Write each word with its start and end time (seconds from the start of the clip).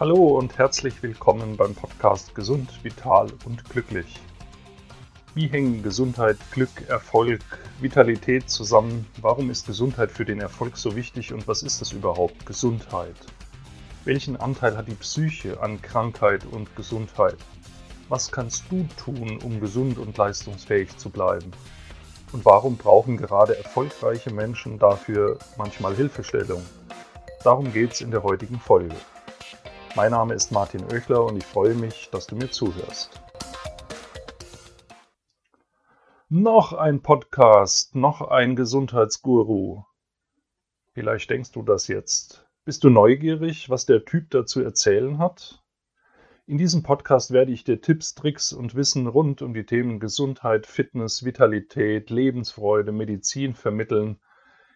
Hallo 0.00 0.38
und 0.38 0.56
herzlich 0.58 1.02
willkommen 1.02 1.56
beim 1.56 1.74
Podcast 1.74 2.32
Gesund, 2.36 2.84
Vital 2.84 3.32
und 3.44 3.68
Glücklich. 3.68 4.20
Wie 5.34 5.48
hängen 5.48 5.82
Gesundheit, 5.82 6.36
Glück, 6.52 6.88
Erfolg, 6.88 7.40
Vitalität 7.80 8.48
zusammen? 8.48 9.08
Warum 9.20 9.50
ist 9.50 9.66
Gesundheit 9.66 10.12
für 10.12 10.24
den 10.24 10.40
Erfolg 10.40 10.76
so 10.76 10.94
wichtig 10.94 11.32
und 11.32 11.48
was 11.48 11.64
ist 11.64 11.82
es 11.82 11.90
überhaupt, 11.90 12.46
Gesundheit? 12.46 13.16
Welchen 14.04 14.36
Anteil 14.36 14.76
hat 14.76 14.86
die 14.86 14.94
Psyche 14.94 15.60
an 15.60 15.82
Krankheit 15.82 16.46
und 16.48 16.76
Gesundheit? 16.76 17.38
Was 18.08 18.30
kannst 18.30 18.66
du 18.70 18.86
tun, 19.04 19.40
um 19.42 19.58
gesund 19.58 19.98
und 19.98 20.16
leistungsfähig 20.16 20.96
zu 20.96 21.10
bleiben? 21.10 21.50
Und 22.30 22.44
warum 22.44 22.76
brauchen 22.76 23.16
gerade 23.16 23.56
erfolgreiche 23.56 24.32
Menschen 24.32 24.78
dafür 24.78 25.40
manchmal 25.56 25.96
Hilfestellung? 25.96 26.62
Darum 27.42 27.72
geht 27.72 27.94
es 27.94 28.00
in 28.00 28.12
der 28.12 28.22
heutigen 28.22 28.60
Folge. 28.60 28.94
Mein 29.96 30.10
Name 30.12 30.34
ist 30.34 30.52
Martin 30.52 30.84
Oechler 30.92 31.24
und 31.24 31.36
ich 31.36 31.44
freue 31.44 31.74
mich, 31.74 32.08
dass 32.12 32.26
du 32.26 32.36
mir 32.36 32.50
zuhörst. 32.50 33.10
Noch 36.28 36.72
ein 36.72 37.02
Podcast, 37.02 37.96
noch 37.96 38.20
ein 38.20 38.54
Gesundheitsguru. 38.54 39.84
Vielleicht 40.92 41.30
denkst 41.30 41.52
du 41.52 41.62
das 41.62 41.88
jetzt. 41.88 42.46
Bist 42.64 42.84
du 42.84 42.90
neugierig, 42.90 43.70
was 43.70 43.86
der 43.86 44.04
Typ 44.04 44.30
dazu 44.30 44.62
erzählen 44.62 45.18
hat? 45.18 45.64
In 46.46 46.58
diesem 46.58 46.82
Podcast 46.82 47.30
werde 47.30 47.52
ich 47.52 47.64
dir 47.64 47.80
Tipps, 47.80 48.14
Tricks 48.14 48.52
und 48.52 48.74
Wissen 48.74 49.06
rund 49.06 49.42
um 49.42 49.54
die 49.54 49.64
Themen 49.64 50.00
Gesundheit, 50.00 50.66
Fitness, 50.66 51.24
Vitalität, 51.24 52.10
Lebensfreude, 52.10 52.92
Medizin 52.92 53.54
vermitteln. 53.54 54.18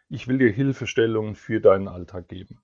Ich 0.09 0.29
will 0.29 0.39
dir 0.39 0.51
Hilfestellungen 0.51 1.35
für 1.35 1.61
deinen 1.61 1.89
Alltag 1.89 2.29
geben. 2.29 2.63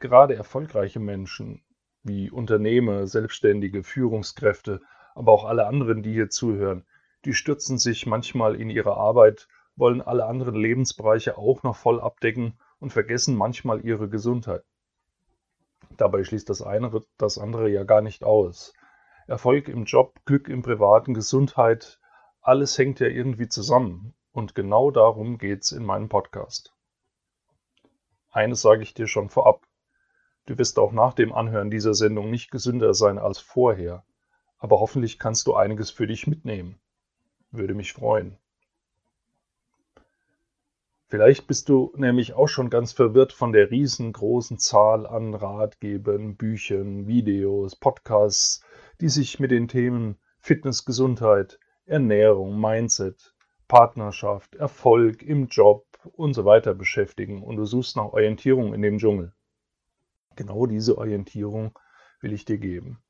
Gerade 0.00 0.34
erfolgreiche 0.34 0.98
Menschen 0.98 1.62
wie 2.02 2.30
Unternehmer, 2.30 3.06
Selbstständige, 3.06 3.82
Führungskräfte, 3.82 4.80
aber 5.14 5.32
auch 5.32 5.44
alle 5.44 5.66
anderen, 5.66 6.02
die 6.02 6.12
hier 6.12 6.30
zuhören, 6.30 6.86
die 7.26 7.34
stürzen 7.34 7.76
sich 7.76 8.06
manchmal 8.06 8.56
in 8.56 8.70
ihre 8.70 8.96
Arbeit, 8.96 9.46
wollen 9.76 10.00
alle 10.00 10.24
anderen 10.24 10.54
Lebensbereiche 10.54 11.36
auch 11.36 11.62
noch 11.62 11.76
voll 11.76 12.00
abdecken 12.00 12.58
und 12.78 12.94
vergessen 12.94 13.36
manchmal 13.36 13.84
ihre 13.84 14.08
Gesundheit. 14.08 14.64
Dabei 15.98 16.24
schließt 16.24 16.48
das 16.48 16.62
eine 16.62 17.02
das 17.18 17.36
andere 17.36 17.68
ja 17.68 17.84
gar 17.84 18.00
nicht 18.00 18.24
aus. 18.24 18.72
Erfolg 19.26 19.68
im 19.68 19.84
Job, 19.84 20.18
Glück 20.24 20.48
im 20.48 20.62
privaten, 20.62 21.12
Gesundheit, 21.12 22.00
alles 22.40 22.78
hängt 22.78 23.00
ja 23.00 23.06
irgendwie 23.06 23.48
zusammen. 23.48 24.14
Und 24.32 24.54
genau 24.54 24.90
darum 24.90 25.36
geht's 25.36 25.72
in 25.72 25.84
meinem 25.84 26.08
Podcast. 26.08 26.74
Eines 28.30 28.62
sage 28.62 28.82
ich 28.82 28.94
dir 28.94 29.06
schon 29.06 29.28
vorab. 29.28 29.66
Du 30.50 30.58
wirst 30.58 30.80
auch 30.80 30.90
nach 30.90 31.14
dem 31.14 31.32
Anhören 31.32 31.70
dieser 31.70 31.94
Sendung 31.94 32.28
nicht 32.28 32.50
gesünder 32.50 32.92
sein 32.92 33.20
als 33.20 33.38
vorher, 33.38 34.02
aber 34.58 34.80
hoffentlich 34.80 35.20
kannst 35.20 35.46
du 35.46 35.54
einiges 35.54 35.92
für 35.92 36.08
dich 36.08 36.26
mitnehmen. 36.26 36.80
Würde 37.52 37.72
mich 37.72 37.92
freuen. 37.92 38.36
Vielleicht 41.06 41.46
bist 41.46 41.68
du 41.68 41.92
nämlich 41.96 42.32
auch 42.34 42.48
schon 42.48 42.68
ganz 42.68 42.90
verwirrt 42.90 43.32
von 43.32 43.52
der 43.52 43.70
riesengroßen 43.70 44.58
Zahl 44.58 45.06
an 45.06 45.34
Ratgebern, 45.34 46.34
Büchern, 46.34 47.06
Videos, 47.06 47.76
Podcasts, 47.76 48.64
die 49.00 49.08
sich 49.08 49.38
mit 49.38 49.52
den 49.52 49.68
Themen 49.68 50.18
Fitness, 50.40 50.84
Gesundheit, 50.84 51.60
Ernährung, 51.86 52.60
Mindset, 52.60 53.36
Partnerschaft, 53.68 54.56
Erfolg 54.56 55.22
im 55.22 55.46
Job 55.46 55.86
und 56.16 56.34
so 56.34 56.44
weiter 56.44 56.74
beschäftigen 56.74 57.40
und 57.40 57.54
du 57.54 57.66
suchst 57.66 57.94
nach 57.94 58.06
Orientierung 58.06 58.74
in 58.74 58.82
dem 58.82 58.98
Dschungel. 58.98 59.32
Genau 60.40 60.64
diese 60.64 60.96
Orientierung 60.96 61.78
will 62.22 62.32
ich 62.32 62.46
dir 62.46 62.56
geben. 62.56 63.02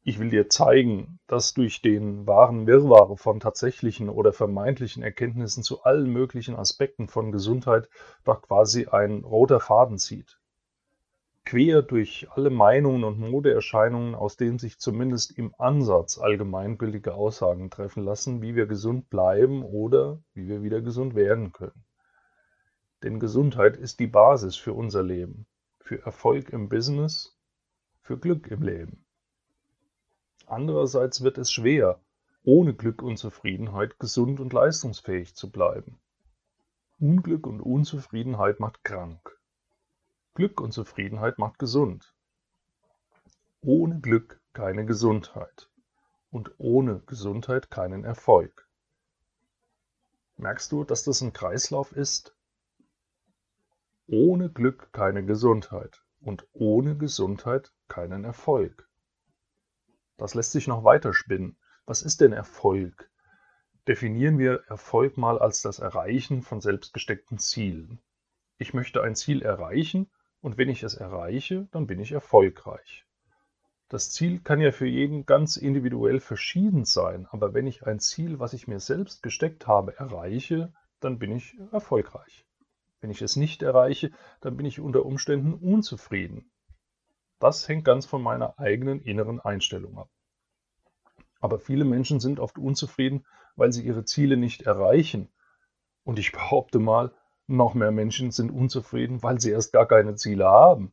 Ich 0.00 0.18
will 0.18 0.30
dir 0.30 0.48
zeigen, 0.48 1.20
dass 1.26 1.52
durch 1.52 1.82
den 1.82 2.26
wahren 2.26 2.66
Wirrwarr 2.66 3.18
von 3.18 3.40
tatsächlichen 3.40 4.08
oder 4.08 4.32
vermeintlichen 4.32 5.02
Erkenntnissen 5.02 5.62
zu 5.62 5.82
allen 5.82 6.10
möglichen 6.10 6.56
Aspekten 6.56 7.08
von 7.08 7.30
Gesundheit 7.30 7.90
doch 8.24 8.40
quasi 8.40 8.86
ein 8.86 9.22
roter 9.22 9.60
Faden 9.60 9.98
zieht. 9.98 10.40
Quer 11.44 11.82
durch 11.82 12.28
alle 12.30 12.48
Meinungen 12.48 13.04
und 13.04 13.20
Modeerscheinungen, 13.20 14.14
aus 14.14 14.38
denen 14.38 14.58
sich 14.58 14.78
zumindest 14.78 15.36
im 15.36 15.54
Ansatz 15.58 16.16
allgemeingültige 16.16 17.12
Aussagen 17.12 17.68
treffen 17.68 18.02
lassen, 18.02 18.40
wie 18.40 18.54
wir 18.54 18.64
gesund 18.64 19.10
bleiben 19.10 19.62
oder 19.62 20.22
wie 20.32 20.48
wir 20.48 20.62
wieder 20.62 20.80
gesund 20.80 21.14
werden 21.14 21.52
können. 21.52 21.84
Denn 23.02 23.20
Gesundheit 23.20 23.76
ist 23.76 24.00
die 24.00 24.06
Basis 24.06 24.56
für 24.56 24.72
unser 24.72 25.02
Leben 25.02 25.46
für 25.88 26.04
Erfolg 26.04 26.50
im 26.50 26.68
Business, 26.68 27.34
für 28.02 28.18
Glück 28.18 28.48
im 28.48 28.60
Leben. 28.60 29.06
Andererseits 30.46 31.22
wird 31.22 31.38
es 31.38 31.50
schwer, 31.50 31.98
ohne 32.44 32.74
Glück 32.74 33.00
und 33.00 33.16
Zufriedenheit 33.16 33.98
gesund 33.98 34.38
und 34.38 34.52
leistungsfähig 34.52 35.34
zu 35.34 35.50
bleiben. 35.50 35.98
Unglück 37.00 37.46
und 37.46 37.62
Unzufriedenheit 37.62 38.60
macht 38.60 38.84
krank. 38.84 39.40
Glück 40.34 40.60
und 40.60 40.72
Zufriedenheit 40.72 41.38
macht 41.38 41.58
gesund. 41.58 42.14
Ohne 43.62 43.98
Glück 44.00 44.42
keine 44.52 44.84
Gesundheit 44.84 45.70
und 46.30 46.52
ohne 46.58 47.00
Gesundheit 47.06 47.70
keinen 47.70 48.04
Erfolg. 48.04 48.68
Merkst 50.36 50.70
du, 50.70 50.84
dass 50.84 51.04
das 51.04 51.22
ein 51.22 51.32
Kreislauf 51.32 51.92
ist? 51.92 52.34
Ohne 54.10 54.48
Glück 54.48 54.90
keine 54.94 55.22
Gesundheit 55.22 56.02
und 56.22 56.46
ohne 56.54 56.96
Gesundheit 56.96 57.74
keinen 57.88 58.24
Erfolg. 58.24 58.88
Das 60.16 60.34
lässt 60.34 60.52
sich 60.52 60.66
noch 60.66 60.82
weiter 60.82 61.12
spinnen. 61.12 61.58
Was 61.84 62.00
ist 62.00 62.22
denn 62.22 62.32
Erfolg? 62.32 63.10
Definieren 63.86 64.38
wir 64.38 64.64
Erfolg 64.66 65.18
mal 65.18 65.38
als 65.38 65.60
das 65.60 65.78
Erreichen 65.78 66.40
von 66.40 66.62
selbstgesteckten 66.62 67.36
Zielen. 67.38 68.00
Ich 68.56 68.72
möchte 68.72 69.02
ein 69.02 69.14
Ziel 69.14 69.42
erreichen 69.42 70.08
und 70.40 70.56
wenn 70.56 70.70
ich 70.70 70.82
es 70.84 70.94
erreiche, 70.94 71.68
dann 71.70 71.86
bin 71.86 72.00
ich 72.00 72.12
erfolgreich. 72.12 73.04
Das 73.90 74.10
Ziel 74.10 74.40
kann 74.40 74.62
ja 74.62 74.72
für 74.72 74.86
jeden 74.86 75.26
ganz 75.26 75.58
individuell 75.58 76.20
verschieden 76.20 76.86
sein, 76.86 77.26
aber 77.30 77.52
wenn 77.52 77.66
ich 77.66 77.86
ein 77.86 78.00
Ziel, 78.00 78.38
was 78.38 78.54
ich 78.54 78.68
mir 78.68 78.80
selbst 78.80 79.22
gesteckt 79.22 79.66
habe, 79.66 79.98
erreiche, 79.98 80.72
dann 80.98 81.18
bin 81.18 81.30
ich 81.30 81.58
erfolgreich. 81.72 82.47
Wenn 83.00 83.10
ich 83.10 83.22
es 83.22 83.36
nicht 83.36 83.62
erreiche, 83.62 84.10
dann 84.40 84.56
bin 84.56 84.66
ich 84.66 84.80
unter 84.80 85.04
Umständen 85.06 85.54
unzufrieden. 85.54 86.50
Das 87.38 87.68
hängt 87.68 87.84
ganz 87.84 88.06
von 88.06 88.22
meiner 88.22 88.58
eigenen 88.58 89.00
inneren 89.00 89.38
Einstellung 89.40 89.98
ab. 89.98 90.10
Aber 91.40 91.60
viele 91.60 91.84
Menschen 91.84 92.18
sind 92.18 92.40
oft 92.40 92.58
unzufrieden, 92.58 93.24
weil 93.54 93.72
sie 93.72 93.84
ihre 93.84 94.04
Ziele 94.04 94.36
nicht 94.36 94.62
erreichen. 94.62 95.28
Und 96.02 96.18
ich 96.18 96.32
behaupte 96.32 96.80
mal, 96.80 97.12
noch 97.46 97.74
mehr 97.74 97.92
Menschen 97.92 98.32
sind 98.32 98.50
unzufrieden, 98.50 99.22
weil 99.22 99.40
sie 99.40 99.50
erst 99.50 99.72
gar 99.72 99.86
keine 99.86 100.16
Ziele 100.16 100.46
haben. 100.46 100.92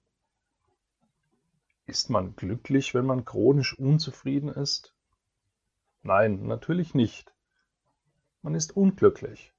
Ist 1.87 2.09
man 2.09 2.35
glücklich, 2.35 2.93
wenn 2.93 3.05
man 3.05 3.25
chronisch 3.25 3.77
unzufrieden 3.77 4.49
ist? 4.49 4.95
Nein, 6.03 6.45
natürlich 6.45 6.93
nicht. 6.93 7.33
Man 8.41 8.53
ist 8.53 8.77
unglücklich. 8.77 9.54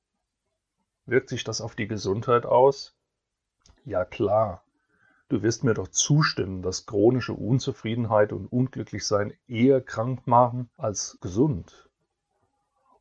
Wirkt 1.07 1.29
sich 1.29 1.45
das 1.45 1.61
auf 1.61 1.77
die 1.77 1.87
Gesundheit 1.87 2.47
aus? 2.47 2.97
Ja 3.85 4.05
klar. 4.05 4.65
Du 5.29 5.43
wirst 5.43 5.63
mir 5.63 5.75
doch 5.75 5.87
zustimmen, 5.89 6.63
dass 6.63 6.87
chronische 6.87 7.33
Unzufriedenheit 7.33 8.33
und 8.33 8.47
Unglücklichsein 8.47 9.33
eher 9.47 9.81
krank 9.81 10.27
machen 10.27 10.69
als 10.77 11.19
gesund. 11.21 11.89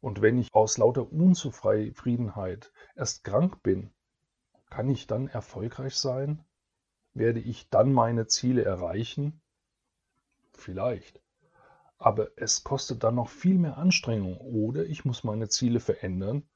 Und 0.01 0.21
wenn 0.21 0.37
ich 0.37 0.53
aus 0.53 0.77
lauter 0.77 1.11
Unzufriedenheit 1.11 2.71
erst 2.95 3.23
krank 3.23 3.63
bin, 3.63 3.91
kann 4.69 4.87
ich 4.87 5.07
dann 5.07 5.27
erfolgreich 5.27 5.95
sein? 5.95 6.45
Werde 7.15 7.39
ich 7.39 7.69
dann 7.69 7.91
meine 7.91 8.27
Ziele 8.27 8.63
erreichen? 8.63 9.41
Vielleicht. 10.53 11.21
Aber 11.97 12.29
es 12.35 12.63
kostet 12.63 13.03
dann 13.03 13.15
noch 13.15 13.29
viel 13.29 13.57
mehr 13.57 13.77
Anstrengung 13.77 14.37
oder 14.37 14.85
ich 14.85 15.05
muss 15.05 15.23
meine 15.23 15.49
Ziele 15.49 15.79
verändern 15.79 16.47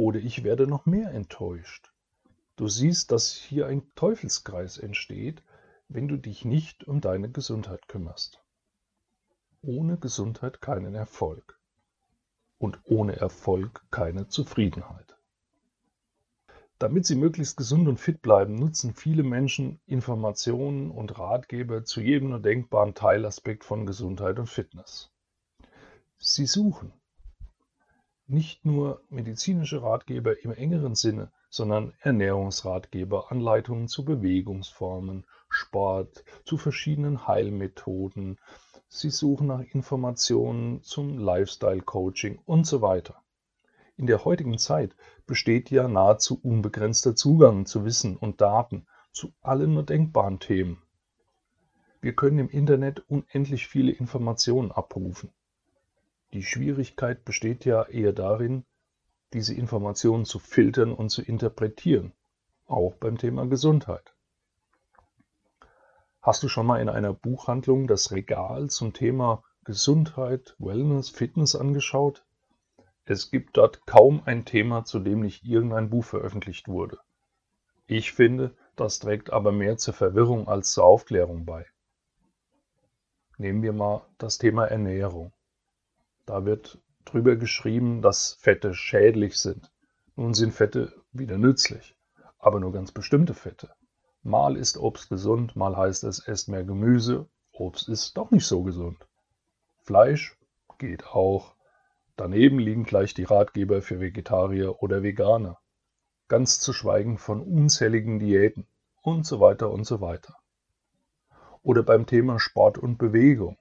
oder 0.00 0.18
ich 0.18 0.44
werde 0.44 0.66
noch 0.66 0.86
mehr 0.86 1.12
enttäuscht. 1.12 1.92
Du 2.56 2.68
siehst, 2.68 3.12
dass 3.12 3.34
hier 3.34 3.66
ein 3.66 3.82
Teufelskreis 3.96 4.78
entsteht, 4.78 5.42
wenn 5.88 6.08
du 6.08 6.16
dich 6.16 6.46
nicht 6.46 6.84
um 6.88 7.02
deine 7.02 7.30
Gesundheit 7.30 7.86
kümmerst. 7.86 8.42
Ohne 9.60 9.98
Gesundheit 9.98 10.62
keinen 10.62 10.94
Erfolg 10.94 11.58
und 12.56 12.80
ohne 12.84 13.16
Erfolg 13.16 13.84
keine 13.90 14.26
Zufriedenheit. 14.26 15.18
Damit 16.78 17.04
sie 17.04 17.16
möglichst 17.16 17.58
gesund 17.58 17.86
und 17.86 18.00
fit 18.00 18.22
bleiben, 18.22 18.54
nutzen 18.54 18.94
viele 18.94 19.22
Menschen 19.22 19.80
Informationen 19.84 20.90
und 20.90 21.18
Ratgeber 21.18 21.84
zu 21.84 22.00
jedem 22.00 22.30
nur 22.30 22.40
denkbaren 22.40 22.94
Teilaspekt 22.94 23.64
von 23.64 23.84
Gesundheit 23.84 24.38
und 24.38 24.46
Fitness. 24.46 25.10
Sie 26.16 26.46
suchen, 26.46 26.90
nicht 28.30 28.64
nur 28.64 29.02
medizinische 29.10 29.82
Ratgeber 29.82 30.42
im 30.44 30.52
engeren 30.52 30.94
Sinne, 30.94 31.32
sondern 31.48 31.92
Ernährungsratgeber, 32.00 33.32
Anleitungen 33.32 33.88
zu 33.88 34.04
Bewegungsformen, 34.04 35.26
Sport, 35.48 36.24
zu 36.44 36.56
verschiedenen 36.56 37.26
Heilmethoden. 37.26 38.38
Sie 38.88 39.10
suchen 39.10 39.48
nach 39.48 39.60
Informationen 39.60 40.82
zum 40.82 41.18
Lifestyle-Coaching 41.18 42.38
und 42.46 42.66
so 42.66 42.82
weiter. 42.82 43.20
In 43.96 44.06
der 44.06 44.24
heutigen 44.24 44.58
Zeit 44.58 44.94
besteht 45.26 45.70
ja 45.70 45.88
nahezu 45.88 46.38
unbegrenzter 46.40 47.16
Zugang 47.16 47.66
zu 47.66 47.84
Wissen 47.84 48.16
und 48.16 48.40
Daten 48.40 48.86
zu 49.12 49.32
allen 49.42 49.74
nur 49.74 49.82
denkbaren 49.82 50.38
Themen. 50.38 50.82
Wir 52.00 52.14
können 52.14 52.38
im 52.38 52.48
Internet 52.48 53.00
unendlich 53.10 53.66
viele 53.66 53.92
Informationen 53.92 54.70
abrufen. 54.70 55.32
Die 56.32 56.44
Schwierigkeit 56.44 57.24
besteht 57.24 57.64
ja 57.64 57.84
eher 57.84 58.12
darin, 58.12 58.64
diese 59.32 59.54
Informationen 59.54 60.24
zu 60.24 60.38
filtern 60.38 60.92
und 60.92 61.10
zu 61.10 61.22
interpretieren, 61.22 62.12
auch 62.66 62.94
beim 62.94 63.18
Thema 63.18 63.46
Gesundheit. 63.46 64.14
Hast 66.22 66.42
du 66.42 66.48
schon 66.48 66.66
mal 66.66 66.80
in 66.80 66.88
einer 66.88 67.14
Buchhandlung 67.14 67.86
das 67.86 68.12
Regal 68.12 68.68
zum 68.70 68.92
Thema 68.92 69.42
Gesundheit, 69.64 70.54
Wellness, 70.58 71.08
Fitness 71.08 71.56
angeschaut? 71.56 72.24
Es 73.04 73.30
gibt 73.30 73.56
dort 73.56 73.86
kaum 73.86 74.22
ein 74.24 74.44
Thema, 74.44 74.84
zu 74.84 75.00
dem 75.00 75.20
nicht 75.20 75.44
irgendein 75.44 75.90
Buch 75.90 76.04
veröffentlicht 76.04 76.68
wurde. 76.68 76.98
Ich 77.86 78.12
finde, 78.12 78.54
das 78.76 79.00
trägt 79.00 79.32
aber 79.32 79.50
mehr 79.50 79.78
zur 79.78 79.94
Verwirrung 79.94 80.46
als 80.46 80.72
zur 80.72 80.84
Aufklärung 80.84 81.44
bei. 81.44 81.66
Nehmen 83.36 83.62
wir 83.62 83.72
mal 83.72 84.06
das 84.18 84.38
Thema 84.38 84.66
Ernährung. 84.66 85.32
Da 86.30 86.44
wird 86.44 86.78
drüber 87.06 87.34
geschrieben, 87.34 88.02
dass 88.02 88.34
Fette 88.34 88.72
schädlich 88.72 89.36
sind. 89.36 89.72
Nun 90.14 90.32
sind 90.32 90.52
Fette 90.54 90.92
wieder 91.10 91.38
nützlich, 91.38 91.96
aber 92.38 92.60
nur 92.60 92.70
ganz 92.70 92.92
bestimmte 92.92 93.34
Fette. 93.34 93.70
Mal 94.22 94.56
ist 94.56 94.78
Obst 94.78 95.08
gesund, 95.08 95.56
mal 95.56 95.76
heißt 95.76 96.04
es, 96.04 96.20
esst 96.20 96.48
mehr 96.48 96.62
Gemüse. 96.62 97.28
Obst 97.50 97.88
ist 97.88 98.16
doch 98.16 98.30
nicht 98.30 98.46
so 98.46 98.62
gesund. 98.62 99.08
Fleisch 99.82 100.38
geht 100.78 101.04
auch. 101.04 101.56
Daneben 102.14 102.60
liegen 102.60 102.84
gleich 102.84 103.12
die 103.12 103.24
Ratgeber 103.24 103.82
für 103.82 103.98
Vegetarier 103.98 104.80
oder 104.80 105.02
Veganer. 105.02 105.58
Ganz 106.28 106.60
zu 106.60 106.72
schweigen 106.72 107.18
von 107.18 107.40
unzähligen 107.40 108.20
Diäten 108.20 108.68
und 109.02 109.26
so 109.26 109.40
weiter 109.40 109.72
und 109.72 109.82
so 109.82 110.00
weiter. 110.00 110.36
Oder 111.64 111.82
beim 111.82 112.06
Thema 112.06 112.38
Sport 112.38 112.78
und 112.78 112.98
Bewegung. 112.98 113.58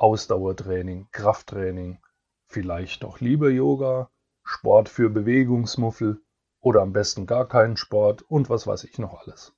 Ausdauertraining, 0.00 1.08
Krafttraining, 1.12 1.98
vielleicht 2.46 3.02
doch 3.02 3.20
lieber 3.20 3.50
Yoga, 3.50 4.08
Sport 4.42 4.88
für 4.88 5.10
Bewegungsmuffel 5.10 6.22
oder 6.58 6.80
am 6.80 6.94
besten 6.94 7.26
gar 7.26 7.46
keinen 7.46 7.76
Sport 7.76 8.22
und 8.22 8.48
was 8.48 8.66
weiß 8.66 8.84
ich 8.84 8.98
noch 8.98 9.20
alles. 9.20 9.52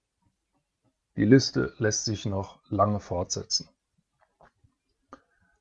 Die 1.16 1.24
Liste 1.24 1.72
lässt 1.78 2.06
sich 2.06 2.26
noch 2.26 2.58
lange 2.70 2.98
fortsetzen. 2.98 3.68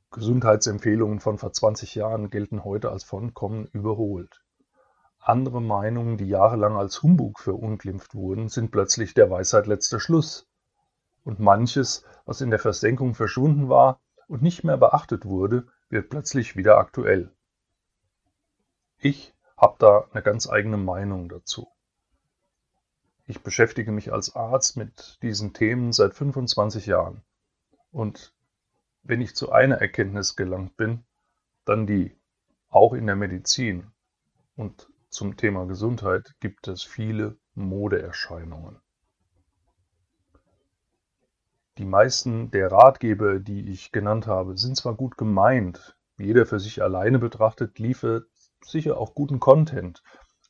Gesundheitsempfehlungen 0.09 1.19
von 1.19 1.37
vor 1.37 1.53
20 1.53 1.93
Jahren 1.93 2.31
gelten 2.31 2.63
heute 2.63 2.89
als 2.89 3.03
vollkommen 3.03 3.67
überholt. 3.67 4.41
Andere 5.19 5.61
Meinungen, 5.61 6.17
die 6.17 6.27
jahrelang 6.27 6.75
als 6.75 7.03
Humbug 7.03 7.39
verunglimpft 7.39 8.15
wurden, 8.15 8.49
sind 8.49 8.71
plötzlich 8.71 9.13
der 9.13 9.29
Weisheit 9.29 9.67
letzter 9.67 9.99
Schluss. 9.99 10.49
Und 11.23 11.39
manches, 11.39 12.03
was 12.25 12.41
in 12.41 12.49
der 12.49 12.57
Versenkung 12.57 13.13
verschwunden 13.13 13.69
war 13.69 14.01
und 14.31 14.41
nicht 14.41 14.63
mehr 14.63 14.77
beachtet 14.77 15.25
wurde, 15.25 15.67
wird 15.89 16.09
plötzlich 16.09 16.55
wieder 16.55 16.77
aktuell. 16.77 17.29
Ich 18.97 19.33
habe 19.57 19.75
da 19.77 20.07
eine 20.13 20.23
ganz 20.23 20.49
eigene 20.49 20.77
Meinung 20.77 21.27
dazu. 21.27 21.67
Ich 23.27 23.41
beschäftige 23.43 23.91
mich 23.91 24.13
als 24.13 24.33
Arzt 24.33 24.77
mit 24.77 25.21
diesen 25.21 25.51
Themen 25.51 25.91
seit 25.91 26.13
25 26.13 26.85
Jahren. 26.85 27.23
Und 27.91 28.33
wenn 29.03 29.19
ich 29.19 29.35
zu 29.35 29.51
einer 29.51 29.81
Erkenntnis 29.81 30.37
gelangt 30.37 30.77
bin, 30.77 31.03
dann 31.65 31.85
die, 31.85 32.15
auch 32.69 32.93
in 32.93 33.07
der 33.07 33.17
Medizin 33.17 33.91
und 34.55 34.87
zum 35.09 35.35
Thema 35.35 35.65
Gesundheit 35.65 36.35
gibt 36.39 36.69
es 36.69 36.83
viele 36.83 37.37
Modeerscheinungen. 37.53 38.79
Die 41.81 41.87
meisten 41.87 42.51
der 42.51 42.71
Ratgeber, 42.71 43.39
die 43.39 43.67
ich 43.71 43.91
genannt 43.91 44.27
habe, 44.27 44.55
sind 44.55 44.77
zwar 44.77 44.93
gut 44.93 45.17
gemeint, 45.17 45.97
jeder 46.15 46.45
für 46.45 46.59
sich 46.59 46.83
alleine 46.83 47.17
betrachtet 47.17 47.79
liefert 47.79 48.27
sicher 48.63 48.99
auch 48.99 49.15
guten 49.15 49.39
Content, 49.39 50.03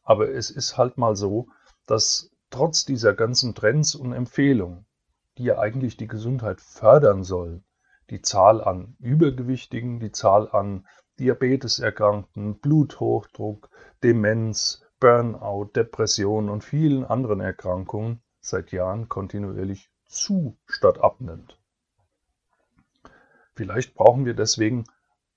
aber 0.03 0.29
es 0.29 0.51
ist 0.51 0.77
halt 0.77 0.97
mal 0.97 1.15
so, 1.15 1.47
dass 1.87 2.31
trotz 2.49 2.83
dieser 2.83 3.13
ganzen 3.13 3.55
Trends 3.55 3.95
und 3.95 4.11
Empfehlungen, 4.11 4.85
die 5.37 5.45
ja 5.45 5.57
eigentlich 5.57 5.95
die 5.95 6.09
Gesundheit 6.09 6.59
fördern 6.59 7.23
sollen, 7.23 7.63
die 8.09 8.21
Zahl 8.21 8.61
an 8.61 8.97
Übergewichtigen, 8.99 10.01
die 10.01 10.11
Zahl 10.11 10.49
an 10.51 10.85
Diabeteserkrankten, 11.17 12.59
Bluthochdruck, 12.59 13.69
Demenz, 14.03 14.83
Burnout, 14.99 15.71
Depression 15.77 16.49
und 16.49 16.65
vielen 16.65 17.05
anderen 17.05 17.39
Erkrankungen 17.39 18.21
seit 18.41 18.73
Jahren 18.73 19.07
kontinuierlich 19.07 19.91
zu 20.11 20.57
statt 20.65 20.99
abnimmt. 20.99 21.57
Vielleicht 23.55 23.95
brauchen 23.95 24.25
wir 24.25 24.33
deswegen 24.33 24.85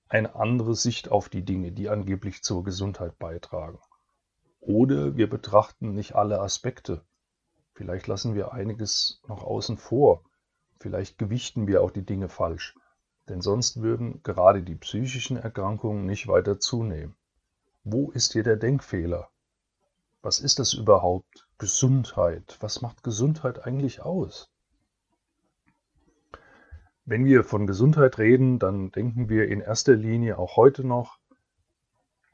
eine 0.07 0.35
andere 0.35 0.75
Sicht 0.75 1.09
auf 1.09 1.29
die 1.29 1.43
Dinge, 1.43 1.71
die 1.71 1.89
angeblich 1.89 2.43
zur 2.43 2.63
Gesundheit 2.63 3.17
beitragen. 3.17 3.79
Oder 4.59 5.15
wir 5.15 5.29
betrachten 5.29 5.93
nicht 5.93 6.15
alle 6.15 6.39
Aspekte. 6.39 7.03
Vielleicht 7.73 8.07
lassen 8.07 8.35
wir 8.35 8.53
einiges 8.53 9.21
noch 9.27 9.43
außen 9.43 9.77
vor 9.77 10.23
Vielleicht 10.79 11.17
gewichten 11.17 11.67
wir 11.67 11.81
auch 11.81 11.91
die 11.91 12.05
Dinge 12.05 12.29
falsch, 12.29 12.75
denn 13.29 13.41
sonst 13.41 13.81
würden 13.81 14.21
gerade 14.23 14.61
die 14.61 14.75
psychischen 14.75 15.37
Erkrankungen 15.37 16.05
nicht 16.05 16.27
weiter 16.27 16.59
zunehmen. 16.59 17.15
Wo 17.83 18.11
ist 18.11 18.33
hier 18.33 18.43
der 18.43 18.57
Denkfehler? 18.57 19.29
Was 20.21 20.39
ist 20.39 20.59
das 20.59 20.73
überhaupt? 20.73 21.47
Gesundheit. 21.57 22.57
Was 22.59 22.81
macht 22.81 23.03
Gesundheit 23.03 23.65
eigentlich 23.65 24.01
aus? 24.01 24.51
Wenn 27.07 27.25
wir 27.25 27.43
von 27.43 27.67
Gesundheit 27.67 28.17
reden, 28.17 28.57
dann 28.57 28.89
denken 28.89 29.29
wir 29.29 29.47
in 29.47 29.61
erster 29.61 29.93
Linie 29.93 30.39
auch 30.39 30.55
heute 30.57 30.83
noch 30.83 31.19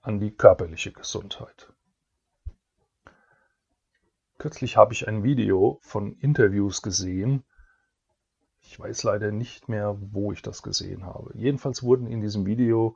an 0.02 0.22
die 0.22 0.32
körperliche 0.32 0.94
Gesundheit. 0.94 1.74
Kürzlich 4.38 4.78
habe 4.78 4.94
ich 4.94 5.10
ein 5.10 5.24
Video 5.24 5.80
von 5.82 6.14
Interviews 6.14 6.82
gesehen, 6.82 7.44
ich 8.62 8.80
weiß 8.80 9.04
leider 9.04 9.34
nicht 9.34 9.68
mehr, 9.68 9.98
wo 10.00 10.32
ich 10.32 10.42
das 10.42 10.64
gesehen 10.64 11.06
habe. 11.06 11.32
Jedenfalls 11.36 11.84
wurden 11.84 12.08
in 12.08 12.22
diesem 12.22 12.46
Video 12.46 12.96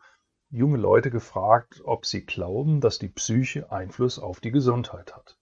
junge 0.49 0.77
Leute 0.77 1.11
gefragt, 1.11 1.81
ob 1.83 2.05
sie 2.05 2.25
glauben, 2.25 2.79
dass 2.79 2.99
die 2.99 3.09
Psyche 3.09 3.71
Einfluss 3.71 4.17
auf 4.17 4.39
die 4.39 4.51
Gesundheit 4.51 5.13
hat. 5.13 5.37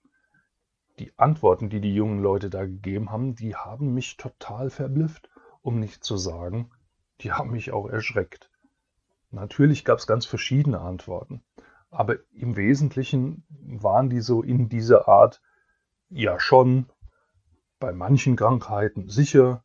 Die 0.97 1.11
Antworten, 1.17 1.69
die 1.69 1.79
die 1.81 1.93
jungen 1.93 2.23
Leute 2.23 2.49
da 2.49 2.65
gegeben 2.65 3.11
haben, 3.11 3.35
die 3.35 3.55
haben 3.55 3.93
mich 3.93 4.17
total 4.17 4.71
verblüfft, 4.71 5.29
um 5.63 5.79
nicht 5.79 6.03
zu 6.03 6.17
sagen, 6.17 6.69
die 7.21 7.31
haben 7.31 7.49
mich 7.49 7.71
auch 7.71 7.87
erschreckt. 7.87 8.51
Natürlich 9.31 9.83
gab 9.83 9.97
es 9.97 10.05
ganz 10.05 10.27
verschiedene 10.27 10.79
Antworten, 10.79 11.43
aber 11.89 12.17
im 12.33 12.55
Wesentlichen 12.55 13.43
waren 13.49 14.11
die 14.11 14.21
so 14.21 14.43
in 14.43 14.69
dieser 14.69 15.07
Art, 15.07 15.41
ja 16.09 16.39
schon, 16.39 16.85
bei 17.79 17.91
manchen 17.91 18.35
Krankheiten 18.35 19.09
sicher, 19.09 19.63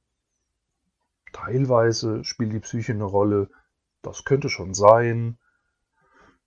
Teilweise 1.33 2.25
spielt 2.25 2.53
die 2.53 2.61
Psyche 2.61 2.93
eine 2.93 3.05
Rolle. 3.05 3.51
Das 4.03 4.25
könnte 4.25 4.49
schon 4.49 4.75
sein. 4.75 5.39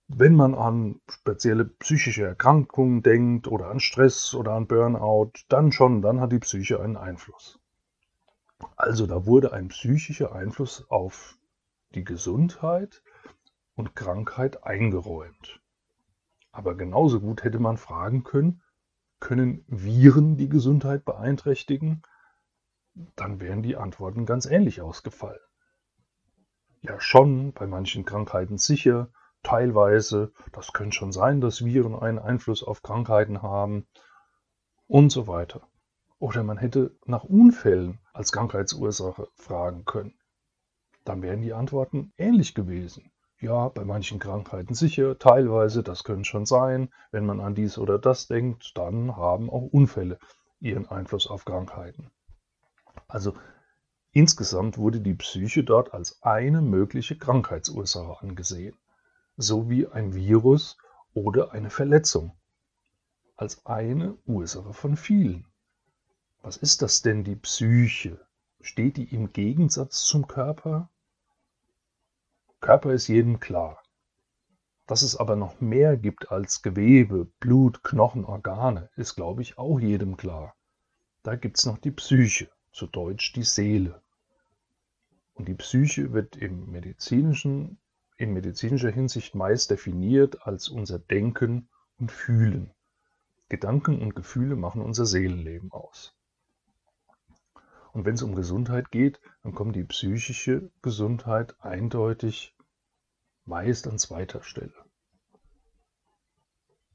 Wenn 0.08 0.34
man 0.34 0.54
an 0.54 1.00
spezielle 1.08 1.64
psychische 1.64 2.24
Erkrankungen 2.24 3.02
denkt 3.02 3.48
oder 3.48 3.68
an 3.70 3.80
Stress 3.80 4.34
oder 4.34 4.52
an 4.52 4.66
Burnout, 4.66 5.32
dann 5.48 5.72
schon, 5.72 6.02
dann 6.02 6.20
hat 6.20 6.32
die 6.32 6.38
Psyche 6.38 6.80
einen 6.80 6.96
Einfluss. 6.96 7.58
Also 8.76 9.06
da 9.06 9.26
wurde 9.26 9.52
ein 9.52 9.68
psychischer 9.68 10.34
Einfluss 10.34 10.86
auf 10.90 11.38
die 11.94 12.04
Gesundheit 12.04 13.02
und 13.74 13.94
Krankheit 13.94 14.64
eingeräumt. 14.64 15.60
Aber 16.50 16.76
genauso 16.76 17.20
gut 17.20 17.44
hätte 17.44 17.58
man 17.58 17.76
fragen 17.76 18.24
können, 18.24 18.62
können 19.20 19.64
Viren 19.68 20.36
die 20.36 20.48
Gesundheit 20.48 21.04
beeinträchtigen? 21.04 22.02
dann 23.16 23.40
wären 23.40 23.62
die 23.62 23.76
Antworten 23.76 24.26
ganz 24.26 24.46
ähnlich 24.46 24.80
ausgefallen. 24.82 25.40
Ja, 26.82 27.00
schon, 27.00 27.52
bei 27.52 27.66
manchen 27.66 28.04
Krankheiten 28.04 28.58
sicher, 28.58 29.08
teilweise, 29.42 30.32
das 30.52 30.72
könnte 30.72 30.96
schon 30.96 31.12
sein, 31.12 31.40
dass 31.40 31.64
Viren 31.64 31.94
einen 31.94 32.18
Einfluss 32.18 32.62
auf 32.62 32.82
Krankheiten 32.82 33.42
haben 33.42 33.86
und 34.88 35.10
so 35.10 35.26
weiter. 35.26 35.68
Oder 36.22 36.44
man 36.44 36.56
hätte 36.56 36.96
nach 37.04 37.24
Unfällen 37.24 37.98
als 38.12 38.30
Krankheitsursache 38.30 39.26
fragen 39.34 39.84
können. 39.84 40.14
Dann 41.02 41.20
wären 41.20 41.42
die 41.42 41.52
Antworten 41.52 42.12
ähnlich 42.16 42.54
gewesen. 42.54 43.10
Ja, 43.40 43.70
bei 43.70 43.84
manchen 43.84 44.20
Krankheiten 44.20 44.74
sicher, 44.74 45.18
teilweise, 45.18 45.82
das 45.82 46.04
könnte 46.04 46.24
schon 46.24 46.46
sein. 46.46 46.90
Wenn 47.10 47.26
man 47.26 47.40
an 47.40 47.56
dies 47.56 47.76
oder 47.76 47.98
das 47.98 48.28
denkt, 48.28 48.78
dann 48.78 49.16
haben 49.16 49.50
auch 49.50 49.66
Unfälle 49.72 50.20
ihren 50.60 50.86
Einfluss 50.86 51.26
auf 51.26 51.44
Krankheiten. 51.44 52.12
Also 53.08 53.34
insgesamt 54.12 54.78
wurde 54.78 55.00
die 55.00 55.14
Psyche 55.14 55.64
dort 55.64 55.92
als 55.92 56.22
eine 56.22 56.62
mögliche 56.62 57.18
Krankheitsursache 57.18 58.22
angesehen, 58.22 58.76
sowie 59.36 59.88
ein 59.88 60.14
Virus 60.14 60.76
oder 61.14 61.50
eine 61.50 61.70
Verletzung, 61.70 62.30
als 63.34 63.66
eine 63.66 64.16
Ursache 64.24 64.72
von 64.72 64.94
vielen. 64.94 65.48
Was 66.44 66.56
ist 66.56 66.82
das 66.82 67.02
denn 67.02 67.22
die 67.22 67.36
Psyche? 67.36 68.18
Steht 68.60 68.96
die 68.96 69.14
im 69.14 69.32
Gegensatz 69.32 70.02
zum 70.02 70.26
Körper? 70.26 70.90
Körper 72.60 72.92
ist 72.92 73.06
jedem 73.06 73.38
klar. 73.38 73.80
Dass 74.88 75.02
es 75.02 75.14
aber 75.14 75.36
noch 75.36 75.60
mehr 75.60 75.96
gibt 75.96 76.32
als 76.32 76.60
Gewebe, 76.60 77.26
Blut, 77.38 77.84
Knochen, 77.84 78.24
Organe, 78.24 78.90
ist, 78.96 79.14
glaube 79.14 79.42
ich, 79.42 79.56
auch 79.56 79.78
jedem 79.78 80.16
klar. 80.16 80.56
Da 81.22 81.36
gibt 81.36 81.58
es 81.58 81.64
noch 81.64 81.78
die 81.78 81.92
Psyche, 81.92 82.50
zu 82.72 82.88
Deutsch 82.88 83.32
die 83.34 83.44
Seele. 83.44 84.02
Und 85.34 85.46
die 85.46 85.54
Psyche 85.54 86.12
wird 86.12 86.36
im 86.36 86.72
medizinischen, 86.72 87.78
in 88.16 88.32
medizinischer 88.32 88.90
Hinsicht 88.90 89.36
meist 89.36 89.70
definiert 89.70 90.44
als 90.44 90.68
unser 90.68 90.98
Denken 90.98 91.68
und 92.00 92.10
Fühlen. 92.10 92.74
Gedanken 93.48 94.02
und 94.02 94.16
Gefühle 94.16 94.56
machen 94.56 94.82
unser 94.82 95.06
Seelenleben 95.06 95.70
aus. 95.70 96.16
Und 97.92 98.06
wenn 98.06 98.14
es 98.14 98.22
um 98.22 98.34
Gesundheit 98.34 98.90
geht, 98.90 99.20
dann 99.42 99.54
kommt 99.54 99.76
die 99.76 99.84
psychische 99.84 100.70
Gesundheit 100.80 101.54
eindeutig 101.60 102.56
meist 103.44 103.86
an 103.86 103.98
zweiter 103.98 104.42
Stelle. 104.42 104.74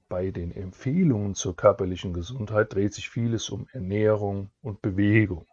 Bei 0.09 0.31
den 0.31 0.51
Empfehlungen 0.51 1.35
zur 1.35 1.55
körperlichen 1.55 2.13
Gesundheit 2.13 2.73
dreht 2.73 2.93
sich 2.93 3.09
vieles 3.09 3.49
um 3.49 3.67
Ernährung 3.73 4.49
und 4.61 4.81
Bewegung. 4.81 5.45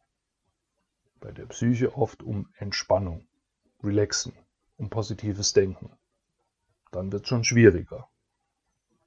Bei 1.20 1.32
der 1.32 1.46
Psyche 1.46 1.94
oft 1.96 2.22
um 2.22 2.48
Entspannung, 2.56 3.26
Relaxen, 3.82 4.32
um 4.76 4.90
positives 4.90 5.52
Denken. 5.52 5.90
Dann 6.92 7.10
wird 7.10 7.24
es 7.24 7.28
schon 7.28 7.44
schwieriger. 7.44 8.08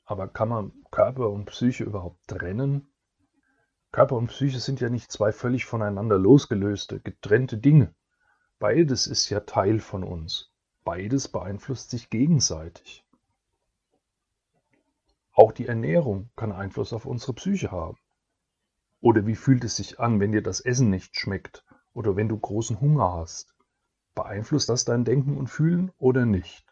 Aber 0.04 0.28
kann 0.28 0.50
man 0.50 0.72
Körper 0.92 1.30
und 1.30 1.46
Psyche 1.46 1.86
überhaupt 1.86 2.28
trennen? 2.28 2.88
Körper 3.92 4.16
und 4.16 4.28
Psyche 4.28 4.60
sind 4.60 4.80
ja 4.80 4.90
nicht 4.90 5.12
zwei 5.12 5.32
völlig 5.32 5.66
voneinander 5.66 6.18
losgelöste, 6.18 7.00
getrennte 7.00 7.58
Dinge. 7.58 7.94
Beides 8.60 9.08
ist 9.08 9.30
ja 9.30 9.42
Teil 9.42 9.80
von 9.80 10.04
uns. 10.04 10.52
Beides 10.84 11.28
beeinflusst 11.28 11.90
sich 11.90 12.10
gegenseitig. 12.10 13.06
Auch 15.32 15.52
die 15.52 15.68
Ernährung 15.68 16.30
kann 16.36 16.52
Einfluss 16.52 16.94
auf 16.94 17.06
unsere 17.06 17.34
Psyche 17.34 17.72
haben. 17.72 17.98
Oder 19.02 19.28
wie 19.28 19.36
fühlt 19.36 19.64
es 19.64 19.76
sich 19.76 20.00
an, 20.00 20.20
wenn 20.20 20.32
dir 20.32 20.42
das 20.42 20.60
Essen 20.60 20.90
nicht 20.90 21.16
schmeckt 21.16 21.64
oder 21.94 22.16
wenn 22.16 22.28
du 22.28 22.38
großen 22.38 22.82
Hunger 22.82 23.14
hast? 23.14 23.56
Beeinflusst 24.16 24.70
das 24.70 24.86
dein 24.86 25.06
Denken 25.06 25.38
und 25.38 25.48
Fühlen 25.48 25.92
oder 26.00 26.26
nicht? 26.26 26.66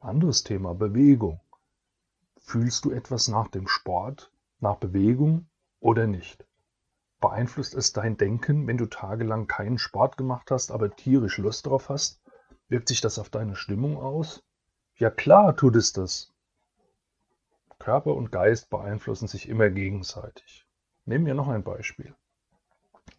Anderes 0.00 0.44
Thema, 0.44 0.74
Bewegung. 0.74 1.40
Fühlst 2.36 2.84
du 2.84 2.90
etwas 2.90 3.28
nach 3.28 3.48
dem 3.48 3.66
Sport, 3.66 4.30
nach 4.60 4.76
Bewegung 4.76 5.48
oder 5.80 6.06
nicht? 6.06 6.46
Beeinflusst 7.20 7.74
es 7.74 7.92
dein 7.92 8.16
Denken, 8.16 8.66
wenn 8.66 8.78
du 8.78 8.86
tagelang 8.86 9.46
keinen 9.46 9.78
Sport 9.78 10.16
gemacht 10.16 10.50
hast, 10.50 10.70
aber 10.70 10.94
tierisch 10.94 11.38
Lust 11.38 11.66
drauf 11.66 11.88
hast? 11.88 12.20
Wirkt 12.68 12.88
sich 12.88 13.00
das 13.00 13.18
auf 13.18 13.28
deine 13.28 13.56
Stimmung 13.56 13.96
aus? 13.96 14.42
Ja 14.96 15.10
klar 15.10 15.56
tut 15.56 15.76
es 15.76 15.92
das. 15.92 16.32
Körper 17.78 18.14
und 18.14 18.32
Geist 18.32 18.70
beeinflussen 18.70 19.28
sich 19.28 19.48
immer 19.48 19.70
gegenseitig. 19.70 20.66
Nehmen 21.04 21.26
wir 21.26 21.34
noch 21.34 21.48
ein 21.48 21.62
Beispiel. 21.62 22.14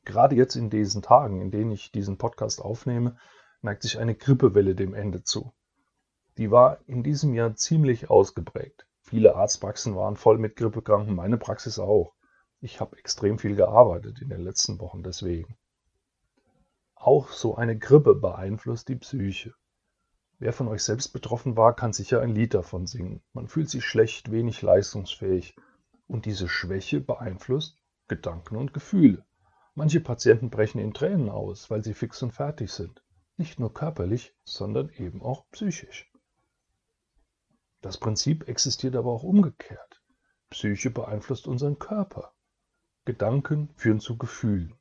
Gerade 0.05 0.36
jetzt 0.36 0.55
in 0.55 0.69
diesen 0.69 1.01
Tagen, 1.01 1.41
in 1.41 1.51
denen 1.51 1.72
ich 1.72 1.91
diesen 1.91 2.17
Podcast 2.17 2.62
aufnehme, 2.62 3.17
neigt 3.62 3.84
sich 3.84 4.00
eine 4.00 4.15
Grippewelle 4.15 4.75
dem 4.75 4.93
Ende 4.93 5.24
zu. 5.24 5.53
Die 6.38 6.51
war 6.51 6.79
in 6.88 7.03
diesem 7.03 7.34
Jahr 7.34 7.55
ziemlich 7.55 8.10
ausgeprägt. 8.10 8.86
Viele 9.10 9.36
Arztpraxen 9.36 9.96
waren 9.96 10.18
voll 10.18 10.38
mit 10.38 10.56
Grippekranken, 10.56 11.16
meine 11.16 11.39
Praxis 11.39 11.80
auch. 11.80 12.13
Ich 12.62 12.80
habe 12.80 12.96
extrem 13.00 13.39
viel 13.39 13.56
gearbeitet 13.56 14.22
in 14.22 14.30
den 14.30 14.42
letzten 14.42 14.80
Wochen 14.80 15.01
deswegen. 15.01 15.58
Auch 16.94 17.30
so 17.30 17.56
eine 17.56 17.75
Grippe 17.75 18.13
beeinflusst 18.13 18.88
die 18.88 18.98
Psyche. 18.98 19.56
Wer 20.38 20.54
von 20.54 20.68
euch 20.68 20.84
selbst 20.84 21.08
betroffen 21.08 21.58
war, 21.58 21.75
kann 21.75 21.92
sicher 21.92 22.22
ein 22.22 22.36
Lied 22.36 22.54
davon 22.54 22.86
singen. 22.86 23.24
Man 23.34 23.48
fühlt 23.48 23.72
sich 23.72 23.84
schlecht, 23.84 24.30
wenig 24.30 24.62
leistungsfähig. 24.62 25.56
Und 26.06 26.28
diese 26.28 26.48
Schwäche 26.48 27.01
beeinflusst 27.01 27.80
Gedanken 28.10 28.58
und 28.58 28.75
Gefühle. 28.75 29.25
Manche 29.74 30.01
Patienten 30.01 30.51
brechen 30.51 30.78
in 30.78 30.94
Tränen 30.94 31.30
aus, 31.30 31.72
weil 31.72 31.84
sie 31.84 31.96
fix 31.96 32.22
und 32.22 32.34
fertig 32.34 32.72
sind. 32.72 33.04
Nicht 33.38 33.60
nur 33.60 33.74
körperlich, 33.74 34.36
sondern 34.44 34.89
eben 34.89 35.24
auch 35.24 35.50
psychisch. 35.50 36.12
Das 37.81 37.98
Prinzip 37.98 38.48
existiert 38.50 38.95
aber 38.95 39.12
auch 39.12 39.24
umgekehrt. 39.24 40.01
Psyche 40.50 40.89
beeinflusst 40.89 41.48
unseren 41.48 41.79
Körper. 41.79 42.33
Gedanken 43.05 43.69
führen 43.75 44.00
zu 44.00 44.17
Gefühlen. 44.17 44.75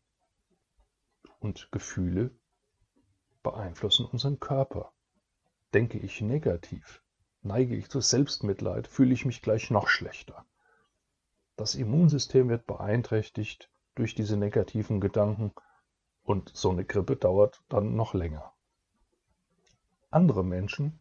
Und 1.38 1.70
Gefühle 1.70 2.30
beeinflussen 3.42 4.06
unseren 4.06 4.40
Körper. 4.40 4.92
Denke 5.72 5.98
ich 5.98 6.20
negativ, 6.20 7.02
neige 7.42 7.76
ich 7.76 7.88
zu 7.88 8.00
Selbstmitleid, 8.00 8.88
fühle 8.88 9.14
ich 9.14 9.24
mich 9.24 9.42
gleich 9.42 9.70
noch 9.70 9.88
schlechter. 9.88 10.44
Das 11.56 11.74
Immunsystem 11.74 12.48
wird 12.48 12.66
beeinträchtigt 12.66 13.70
durch 13.94 14.14
diese 14.14 14.36
negativen 14.36 15.00
Gedanken 15.00 15.52
und 16.22 16.50
so 16.54 16.70
eine 16.70 16.84
Grippe 16.84 17.16
dauert 17.16 17.62
dann 17.68 17.96
noch 17.96 18.14
länger. 18.14 18.52
Andere 20.10 20.44
Menschen, 20.44 21.00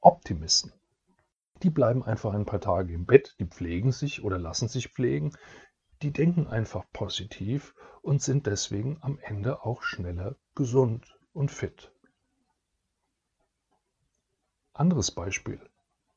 Optimisten, 0.00 0.72
die 1.62 1.70
bleiben 1.70 2.02
einfach 2.02 2.34
ein 2.34 2.46
paar 2.46 2.60
Tage 2.60 2.92
im 2.92 3.06
Bett, 3.06 3.36
die 3.38 3.46
pflegen 3.46 3.92
sich 3.92 4.22
oder 4.22 4.38
lassen 4.38 4.68
sich 4.68 4.88
pflegen, 4.88 5.32
die 6.02 6.12
denken 6.12 6.46
einfach 6.46 6.84
positiv 6.92 7.74
und 8.02 8.22
sind 8.22 8.46
deswegen 8.46 8.98
am 9.00 9.18
Ende 9.18 9.64
auch 9.64 9.82
schneller 9.82 10.36
gesund 10.54 11.18
und 11.32 11.50
fit. 11.50 11.92
Anderes 14.72 15.10
Beispiel. 15.10 15.60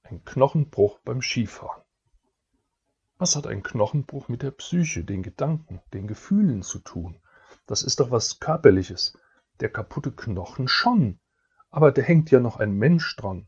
Ein 0.04 0.24
Knochenbruch 0.24 1.00
beim 1.00 1.22
Skifahren. 1.22 1.82
Was 3.18 3.36
hat 3.36 3.48
ein 3.48 3.64
Knochenbruch 3.64 4.30
mit 4.30 4.42
der 4.44 4.52
Psyche, 4.52 5.04
den 5.04 5.24
Gedanken, 5.24 5.82
den 5.94 6.08
Gefühlen 6.08 6.62
zu 6.62 6.80
tun? 6.80 7.20
Das 7.66 7.84
ist 7.84 8.00
doch 8.00 8.12
was 8.12 8.40
Körperliches. 8.40 9.18
Der 9.60 9.70
kaputte 9.70 10.12
Knochen 10.12 10.68
schon. 10.68 11.20
Aber 11.70 11.92
da 11.92 12.02
hängt 12.02 12.30
ja 12.32 12.40
noch 12.40 12.58
ein 12.58 12.74
Mensch 12.74 13.16
dran. 13.16 13.48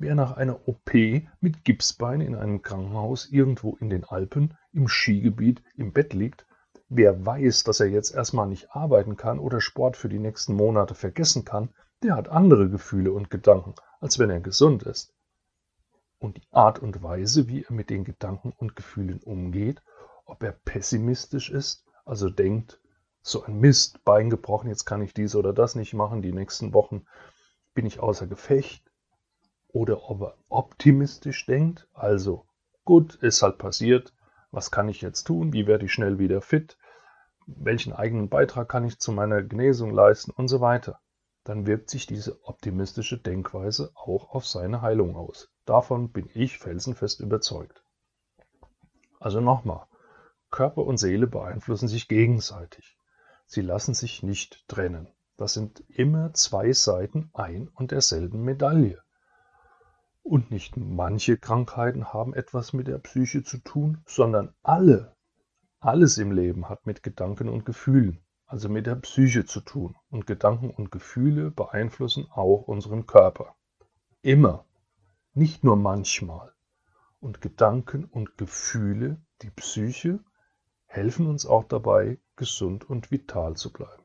Wer 0.00 0.14
nach 0.14 0.36
einer 0.36 0.68
OP 0.68 0.94
mit 1.40 1.64
Gipsbein 1.64 2.20
in 2.20 2.36
einem 2.36 2.62
Krankenhaus 2.62 3.26
irgendwo 3.26 3.76
in 3.76 3.90
den 3.90 4.04
Alpen, 4.04 4.56
im 4.72 4.86
Skigebiet, 4.86 5.60
im 5.74 5.92
Bett 5.92 6.12
liegt, 6.12 6.46
wer 6.88 7.26
weiß, 7.26 7.64
dass 7.64 7.80
er 7.80 7.88
jetzt 7.88 8.14
erstmal 8.14 8.46
nicht 8.46 8.70
arbeiten 8.70 9.16
kann 9.16 9.40
oder 9.40 9.60
Sport 9.60 9.96
für 9.96 10.08
die 10.08 10.20
nächsten 10.20 10.54
Monate 10.54 10.94
vergessen 10.94 11.44
kann, 11.44 11.70
der 12.04 12.14
hat 12.14 12.28
andere 12.28 12.70
Gefühle 12.70 13.12
und 13.12 13.28
Gedanken, 13.28 13.74
als 14.00 14.20
wenn 14.20 14.30
er 14.30 14.38
gesund 14.38 14.84
ist. 14.84 15.12
Und 16.20 16.36
die 16.36 16.46
Art 16.52 16.78
und 16.78 17.02
Weise, 17.02 17.48
wie 17.48 17.64
er 17.64 17.72
mit 17.72 17.90
den 17.90 18.04
Gedanken 18.04 18.52
und 18.56 18.76
Gefühlen 18.76 19.20
umgeht, 19.20 19.82
ob 20.24 20.44
er 20.44 20.52
pessimistisch 20.52 21.50
ist, 21.50 21.84
also 22.04 22.30
denkt, 22.30 22.80
so 23.20 23.42
ein 23.42 23.58
Mist, 23.58 24.04
Bein 24.04 24.30
gebrochen, 24.30 24.68
jetzt 24.68 24.84
kann 24.84 25.02
ich 25.02 25.12
dies 25.12 25.34
oder 25.34 25.52
das 25.52 25.74
nicht 25.74 25.92
machen, 25.92 26.22
die 26.22 26.32
nächsten 26.32 26.72
Wochen 26.72 27.04
bin 27.74 27.84
ich 27.84 27.98
außer 27.98 28.28
Gefecht, 28.28 28.87
oder 29.72 30.10
ob 30.10 30.22
er 30.22 30.34
optimistisch 30.48 31.46
denkt, 31.46 31.88
also 31.92 32.46
gut, 32.84 33.16
ist 33.16 33.42
halt 33.42 33.58
passiert, 33.58 34.12
was 34.50 34.70
kann 34.70 34.88
ich 34.88 35.02
jetzt 35.02 35.24
tun, 35.24 35.52
wie 35.52 35.66
werde 35.66 35.84
ich 35.84 35.92
schnell 35.92 36.18
wieder 36.18 36.40
fit, 36.40 36.78
welchen 37.46 37.92
eigenen 37.92 38.28
Beitrag 38.28 38.68
kann 38.68 38.84
ich 38.84 38.98
zu 38.98 39.12
meiner 39.12 39.42
Genesung 39.42 39.92
leisten 39.92 40.30
und 40.30 40.48
so 40.48 40.60
weiter, 40.60 41.00
dann 41.44 41.66
wirkt 41.66 41.90
sich 41.90 42.06
diese 42.06 42.42
optimistische 42.44 43.18
Denkweise 43.18 43.90
auch 43.94 44.30
auf 44.34 44.46
seine 44.46 44.82
Heilung 44.82 45.16
aus. 45.16 45.50
Davon 45.64 46.12
bin 46.12 46.28
ich 46.34 46.58
felsenfest 46.58 47.20
überzeugt. 47.20 47.82
Also 49.20 49.40
nochmal, 49.40 49.86
Körper 50.50 50.84
und 50.84 50.98
Seele 50.98 51.26
beeinflussen 51.26 51.88
sich 51.88 52.08
gegenseitig. 52.08 52.96
Sie 53.46 53.62
lassen 53.62 53.94
sich 53.94 54.22
nicht 54.22 54.66
trennen. 54.68 55.08
Das 55.36 55.54
sind 55.54 55.82
immer 55.88 56.32
zwei 56.34 56.72
Seiten 56.72 57.30
ein 57.32 57.68
und 57.68 57.92
derselben 57.92 58.42
Medaille. 58.44 59.02
Und 60.28 60.50
nicht 60.50 60.76
manche 60.76 61.38
Krankheiten 61.38 62.12
haben 62.12 62.34
etwas 62.34 62.74
mit 62.74 62.86
der 62.86 62.98
Psyche 62.98 63.44
zu 63.44 63.56
tun, 63.56 64.02
sondern 64.04 64.54
alle. 64.62 65.16
Alles 65.80 66.18
im 66.18 66.32
Leben 66.32 66.68
hat 66.68 66.84
mit 66.84 67.02
Gedanken 67.02 67.48
und 67.48 67.64
Gefühlen, 67.64 68.20
also 68.44 68.68
mit 68.68 68.84
der 68.84 68.96
Psyche 68.96 69.46
zu 69.46 69.62
tun. 69.62 69.96
Und 70.10 70.26
Gedanken 70.26 70.68
und 70.68 70.92
Gefühle 70.92 71.50
beeinflussen 71.50 72.28
auch 72.30 72.68
unseren 72.68 73.06
Körper. 73.06 73.56
Immer. 74.20 74.66
Nicht 75.32 75.64
nur 75.64 75.76
manchmal. 75.76 76.52
Und 77.20 77.40
Gedanken 77.40 78.04
und 78.04 78.36
Gefühle, 78.36 79.22
die 79.40 79.50
Psyche, 79.50 80.20
helfen 80.84 81.26
uns 81.26 81.46
auch 81.46 81.64
dabei, 81.64 82.20
gesund 82.36 82.84
und 82.84 83.10
vital 83.10 83.56
zu 83.56 83.72
bleiben. 83.72 84.04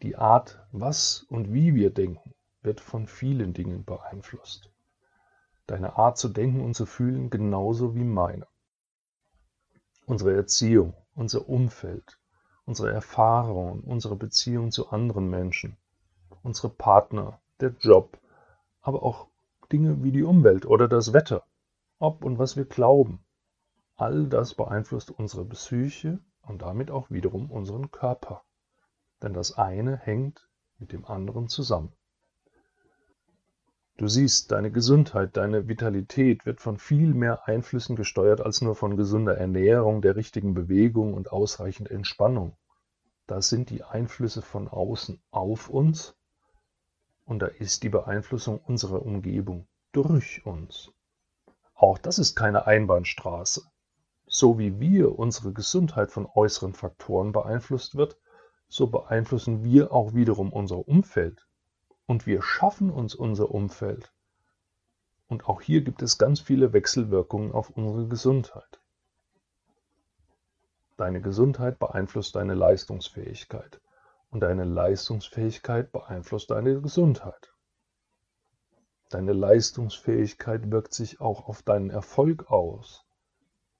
Die 0.00 0.16
Art, 0.16 0.66
was 0.72 1.24
und 1.28 1.52
wie 1.52 1.74
wir 1.74 1.90
denken, 1.90 2.33
wird 2.64 2.80
von 2.80 3.06
vielen 3.06 3.52
Dingen 3.52 3.84
beeinflusst. 3.84 4.70
Deine 5.66 5.96
Art 5.96 6.18
zu 6.18 6.28
denken 6.28 6.60
und 6.60 6.74
zu 6.74 6.86
fühlen 6.86 7.30
genauso 7.30 7.94
wie 7.94 8.04
meine. 8.04 8.46
Unsere 10.06 10.34
Erziehung, 10.34 10.94
unser 11.14 11.48
Umfeld, 11.48 12.18
unsere 12.66 12.92
Erfahrungen, 12.92 13.80
unsere 13.80 14.16
Beziehung 14.16 14.70
zu 14.70 14.90
anderen 14.90 15.28
Menschen, 15.28 15.76
unsere 16.42 16.68
Partner, 16.68 17.40
der 17.60 17.74
Job, 17.80 18.18
aber 18.80 19.02
auch 19.02 19.28
Dinge 19.72 20.02
wie 20.02 20.12
die 20.12 20.22
Umwelt 20.22 20.66
oder 20.66 20.88
das 20.88 21.12
Wetter, 21.12 21.44
ob 21.98 22.24
und 22.24 22.38
was 22.38 22.56
wir 22.56 22.64
glauben. 22.64 23.24
All 23.96 24.26
das 24.26 24.54
beeinflusst 24.54 25.10
unsere 25.10 25.44
Psyche 25.46 26.18
und 26.42 26.62
damit 26.62 26.90
auch 26.90 27.10
wiederum 27.10 27.50
unseren 27.50 27.90
Körper. 27.90 28.42
Denn 29.22 29.32
das 29.32 29.56
eine 29.56 29.96
hängt 29.96 30.48
mit 30.78 30.92
dem 30.92 31.04
anderen 31.06 31.48
zusammen. 31.48 31.92
Du 33.96 34.08
siehst, 34.08 34.50
deine 34.50 34.72
Gesundheit, 34.72 35.36
deine 35.36 35.68
Vitalität 35.68 36.46
wird 36.46 36.60
von 36.60 36.78
viel 36.78 37.14
mehr 37.14 37.46
Einflüssen 37.46 37.94
gesteuert 37.94 38.40
als 38.40 38.60
nur 38.60 38.74
von 38.74 38.96
gesunder 38.96 39.38
Ernährung, 39.38 40.02
der 40.02 40.16
richtigen 40.16 40.52
Bewegung 40.52 41.14
und 41.14 41.30
ausreichend 41.30 41.92
Entspannung. 41.92 42.56
Das 43.28 43.48
sind 43.48 43.70
die 43.70 43.84
Einflüsse 43.84 44.42
von 44.42 44.66
außen 44.66 45.22
auf 45.30 45.70
uns 45.70 46.16
und 47.24 47.38
da 47.38 47.46
ist 47.46 47.84
die 47.84 47.88
Beeinflussung 47.88 48.58
unserer 48.58 49.00
Umgebung 49.00 49.68
durch 49.92 50.44
uns. 50.44 50.90
Auch 51.76 51.96
das 51.98 52.18
ist 52.18 52.34
keine 52.34 52.66
Einbahnstraße. 52.66 53.62
So 54.26 54.58
wie 54.58 54.80
wir 54.80 55.16
unsere 55.16 55.52
Gesundheit 55.52 56.10
von 56.10 56.26
äußeren 56.26 56.74
Faktoren 56.74 57.30
beeinflusst 57.30 57.94
wird, 57.94 58.18
so 58.66 58.88
beeinflussen 58.88 59.62
wir 59.62 59.92
auch 59.92 60.14
wiederum 60.14 60.52
unser 60.52 60.88
Umfeld 60.88 61.46
und 62.06 62.26
wir 62.26 62.42
schaffen 62.42 62.90
uns 62.90 63.14
unser 63.14 63.50
Umfeld. 63.50 64.12
Und 65.26 65.48
auch 65.48 65.60
hier 65.60 65.82
gibt 65.82 66.02
es 66.02 66.18
ganz 66.18 66.40
viele 66.40 66.72
Wechselwirkungen 66.72 67.52
auf 67.52 67.70
unsere 67.70 68.06
Gesundheit. 68.06 68.80
Deine 70.96 71.20
Gesundheit 71.20 71.78
beeinflusst 71.78 72.36
deine 72.36 72.54
Leistungsfähigkeit 72.54 73.80
und 74.30 74.40
deine 74.40 74.64
Leistungsfähigkeit 74.64 75.90
beeinflusst 75.90 76.50
deine 76.50 76.80
Gesundheit. 76.80 77.52
Deine 79.08 79.32
Leistungsfähigkeit 79.32 80.70
wirkt 80.70 80.94
sich 80.94 81.20
auch 81.20 81.48
auf 81.48 81.62
deinen 81.62 81.90
Erfolg 81.90 82.50
aus 82.50 83.04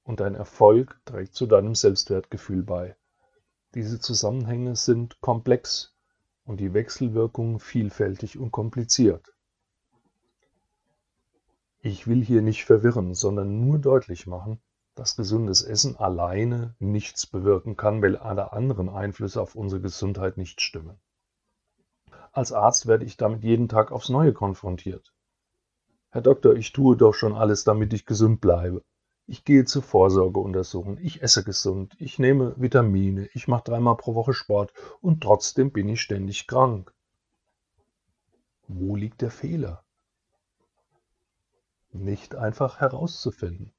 und 0.03 0.21
dein 0.21 0.35
Erfolg 0.35 1.01
trägt 1.05 1.35
zu 1.35 1.47
deinem 1.47 1.75
Selbstwertgefühl 1.75 2.63
bei. 2.63 2.97
Diese 3.75 3.99
Zusammenhänge 3.99 4.77
sind 4.77 5.21
komplex 5.21 5.94
und 6.45 6.61
die 6.61 6.75
Wechselwirkungen 6.75 7.59
vielfältig 7.59 8.39
und 8.39 8.51
kompliziert. 8.51 9.35
Ich 11.81 12.07
will 12.07 12.25
hier 12.25 12.43
nicht 12.43 12.65
verwirren, 12.65 13.15
sondern 13.15 13.61
nur 13.61 13.79
deutlich 13.79 14.27
machen, 14.27 14.61
dass 14.95 15.17
gesundes 15.17 15.63
Essen 15.63 15.97
alleine 15.97 16.75
nichts 16.79 17.27
bewirken 17.27 17.77
kann, 17.77 18.01
weil 18.01 18.17
alle 18.17 18.53
anderen 18.53 18.89
Einflüsse 18.89 19.41
auf 19.41 19.55
unsere 19.55 19.81
Gesundheit 19.81 20.37
nicht 20.37 20.61
stimmen. 20.61 20.99
Als 22.33 22.53
Arzt 22.53 22.87
werde 22.87 23.05
ich 23.05 23.17
damit 23.17 23.45
jeden 23.45 23.69
Tag 23.69 23.93
aufs 23.93 24.09
Neue 24.09 24.33
konfrontiert. 24.33 25.13
Herr 26.11 26.23
Doktor, 26.23 26.55
ich 26.55 26.73
tue 26.73 26.97
doch 26.97 27.13
schon 27.13 27.35
alles, 27.35 27.65
damit 27.65 27.93
ich 27.93 28.07
gesund 28.07 28.41
bleibe. 28.41 28.83
Ich 29.27 29.45
gehe 29.45 29.65
zur 29.65 29.83
Vorsorgeuntersuchung, 29.83 30.99
ich 30.99 31.23
esse 31.23 31.45
gesund, 31.45 31.95
ich 31.99 32.19
nehme 32.19 32.55
Vitamine, 32.61 33.27
ich 33.33 33.49
mache 33.49 33.65
dreimal 33.65 33.97
pro 33.97 34.15
Woche 34.15 34.35
Sport 34.35 34.73
und 35.01 35.23
trotzdem 35.23 35.73
bin 35.73 35.89
ich 35.89 36.03
ständig 36.03 36.47
krank. 36.47 36.93
Wo 38.69 38.97
liegt 38.97 39.23
der 39.23 39.31
Fehler? 39.31 39.83
Nicht 41.93 42.35
einfach 42.35 42.81
herauszufinden. 42.81 43.73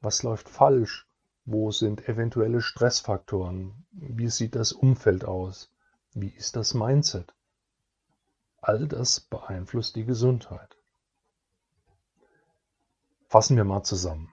Was 0.00 0.24
läuft 0.24 0.48
falsch? 0.48 1.06
Wo 1.44 1.70
sind 1.70 2.08
eventuelle 2.08 2.60
Stressfaktoren? 2.60 3.86
Wie 3.92 4.30
sieht 4.30 4.54
das 4.56 4.72
Umfeld 4.72 5.24
aus? 5.24 5.72
Wie 6.12 6.30
ist 6.30 6.56
das 6.56 6.74
Mindset? 6.74 7.34
All 8.58 8.88
das 8.88 9.20
beeinflusst 9.20 9.96
die 9.96 10.04
Gesundheit. 10.04 10.76
Fassen 13.28 13.56
wir 13.56 13.64
mal 13.64 13.82
zusammen. 13.82 14.32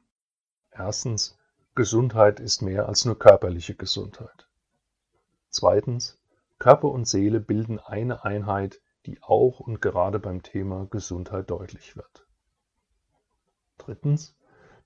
Erstens, 0.79 1.37
Gesundheit 1.75 2.39
ist 2.39 2.61
mehr 2.61 2.87
als 2.87 3.03
nur 3.03 3.19
körperliche 3.19 3.75
Gesundheit. 3.75 4.47
Zweitens, 5.49 6.17
Körper 6.57 6.87
und 6.87 7.05
Seele 7.05 7.41
bilden 7.41 7.79
eine 7.79 8.23
Einheit, 8.23 8.79
die 9.05 9.21
auch 9.21 9.59
und 9.59 9.81
gerade 9.81 10.19
beim 10.19 10.41
Thema 10.41 10.87
Gesundheit 10.89 11.49
deutlich 11.49 11.97
wird. 11.97 12.25
Drittens, 13.77 14.37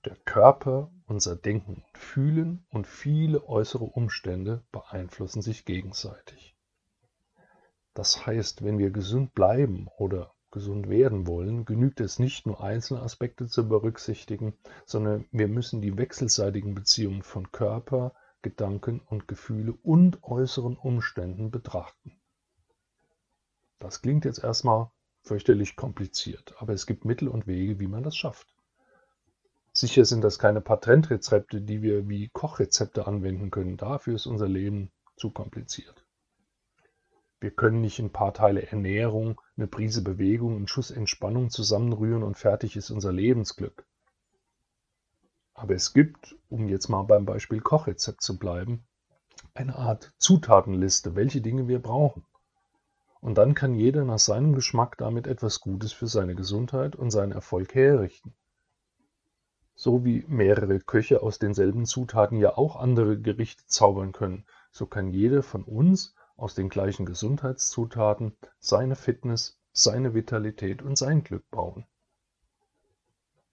der 0.04 0.16
Körper, 0.16 0.90
unser 1.06 1.36
Denken 1.36 1.84
und 1.86 1.96
Fühlen 1.98 2.66
und 2.70 2.88
viele 2.88 3.44
äußere 3.46 3.84
Umstände 3.84 4.64
beeinflussen 4.72 5.42
sich 5.42 5.64
gegenseitig. 5.64 6.56
Das 7.94 8.26
heißt, 8.26 8.64
wenn 8.64 8.78
wir 8.78 8.90
gesund 8.90 9.32
bleiben 9.32 9.86
oder 9.96 10.33
gesund 10.54 10.88
werden 10.88 11.26
wollen, 11.26 11.66
genügt 11.66 12.00
es 12.00 12.18
nicht 12.18 12.46
nur 12.46 12.62
einzelne 12.62 13.02
Aspekte 13.02 13.46
zu 13.48 13.68
berücksichtigen, 13.68 14.54
sondern 14.86 15.26
wir 15.32 15.48
müssen 15.48 15.82
die 15.82 15.98
wechselseitigen 15.98 16.74
Beziehungen 16.74 17.22
von 17.22 17.52
Körper, 17.52 18.14
Gedanken 18.40 19.00
und 19.00 19.28
Gefühle 19.28 19.74
und 19.82 20.22
äußeren 20.22 20.76
Umständen 20.76 21.50
betrachten. 21.50 22.18
Das 23.78 24.00
klingt 24.00 24.24
jetzt 24.24 24.42
erstmal 24.42 24.90
fürchterlich 25.22 25.76
kompliziert, 25.76 26.54
aber 26.58 26.72
es 26.72 26.86
gibt 26.86 27.04
Mittel 27.04 27.28
und 27.28 27.46
Wege, 27.46 27.80
wie 27.80 27.88
man 27.88 28.02
das 28.02 28.16
schafft. 28.16 28.46
Sicher 29.72 30.04
sind 30.04 30.22
das 30.22 30.38
keine 30.38 30.60
Patentrezepte, 30.60 31.60
die 31.60 31.82
wir 31.82 32.08
wie 32.08 32.28
Kochrezepte 32.28 33.08
anwenden 33.08 33.50
können. 33.50 33.76
Dafür 33.76 34.14
ist 34.14 34.26
unser 34.26 34.46
Leben 34.46 34.92
zu 35.16 35.30
kompliziert. 35.30 36.06
Wir 37.40 37.50
können 37.50 37.80
nicht 37.80 37.98
ein 37.98 38.12
paar 38.12 38.32
Teile 38.32 38.66
Ernährung, 38.68 39.40
eine 39.56 39.66
Prise 39.66 40.02
Bewegung, 40.02 40.56
einen 40.56 40.68
Schuss 40.68 40.90
Entspannung 40.90 41.50
zusammenrühren 41.50 42.22
und 42.22 42.36
fertig 42.36 42.76
ist 42.76 42.90
unser 42.90 43.12
Lebensglück. 43.12 43.86
Aber 45.54 45.74
es 45.74 45.92
gibt, 45.92 46.36
um 46.48 46.68
jetzt 46.68 46.88
mal 46.88 47.02
beim 47.02 47.24
Beispiel 47.24 47.60
Kochrezept 47.60 48.22
zu 48.22 48.38
bleiben, 48.38 48.84
eine 49.54 49.76
Art 49.76 50.12
Zutatenliste, 50.18 51.14
welche 51.14 51.40
Dinge 51.40 51.68
wir 51.68 51.80
brauchen. 51.80 52.24
Und 53.20 53.38
dann 53.38 53.54
kann 53.54 53.74
jeder 53.74 54.04
nach 54.04 54.18
seinem 54.18 54.54
Geschmack 54.54 54.98
damit 54.98 55.26
etwas 55.26 55.60
Gutes 55.60 55.92
für 55.92 56.08
seine 56.08 56.34
Gesundheit 56.34 56.96
und 56.96 57.10
seinen 57.10 57.32
Erfolg 57.32 57.74
herrichten. 57.74 58.34
So 59.76 60.04
wie 60.04 60.24
mehrere 60.28 60.78
Köche 60.80 61.22
aus 61.22 61.38
denselben 61.38 61.86
Zutaten 61.86 62.38
ja 62.38 62.56
auch 62.56 62.76
andere 62.76 63.18
Gerichte 63.20 63.64
zaubern 63.66 64.12
können, 64.12 64.44
so 64.72 64.86
kann 64.86 65.10
jeder 65.10 65.42
von 65.42 65.62
uns 65.62 66.14
aus 66.36 66.54
den 66.54 66.68
gleichen 66.68 67.06
Gesundheitszutaten 67.06 68.36
seine 68.58 68.96
Fitness, 68.96 69.60
seine 69.72 70.14
Vitalität 70.14 70.82
und 70.82 70.96
sein 70.98 71.22
Glück 71.22 71.48
bauen. 71.50 71.86